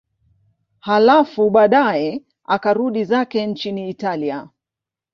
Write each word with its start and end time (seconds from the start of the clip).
Halafu 0.79 1.49
baadaye 1.49 2.23
akarudi 2.45 3.03
zake 3.03 3.45
nchini 3.47 3.89
Italia. 3.89 4.49